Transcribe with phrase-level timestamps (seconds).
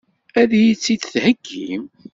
[0.41, 1.83] Ad iyi-t-id-theggim?